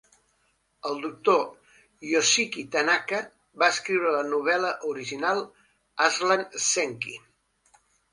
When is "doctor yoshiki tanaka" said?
1.01-3.19